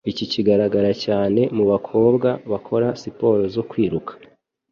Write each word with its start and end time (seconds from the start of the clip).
Ibi 0.09 0.25
bigaragara 0.35 0.91
cyane 1.05 1.41
mu 1.55 1.63
bakobwa 1.71 2.29
bakora 2.51 2.87
siporo 3.01 3.43
zo 3.55 3.63
kwiruka. 3.69 4.11